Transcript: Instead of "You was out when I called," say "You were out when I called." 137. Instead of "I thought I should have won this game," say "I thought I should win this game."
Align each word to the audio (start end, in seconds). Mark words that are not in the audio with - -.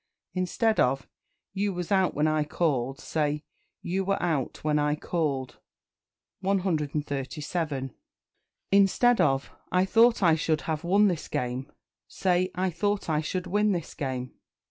Instead 0.33 0.79
of 0.79 1.07
"You 1.53 1.75
was 1.75 1.91
out 1.91 2.15
when 2.15 2.25
I 2.27 2.43
called," 2.43 2.99
say 2.99 3.43
"You 3.83 4.03
were 4.03 4.19
out 4.19 4.63
when 4.63 4.79
I 4.79 4.95
called." 4.95 5.59
137. 6.39 7.93
Instead 8.71 9.21
of 9.21 9.51
"I 9.71 9.85
thought 9.85 10.23
I 10.23 10.33
should 10.33 10.61
have 10.61 10.83
won 10.83 11.07
this 11.07 11.27
game," 11.27 11.71
say 12.07 12.49
"I 12.55 12.71
thought 12.71 13.11
I 13.11 13.21
should 13.21 13.45
win 13.45 13.73
this 13.73 13.93
game." 13.93 14.33